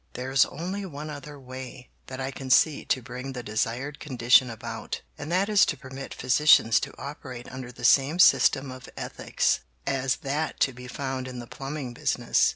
[0.13, 5.01] "There's only one other way that I can see to bring the desired condition about,
[5.15, 10.15] and that is to permit physicians to operate under the same system of ethics as
[10.25, 12.49] that to be found in the plumbing business.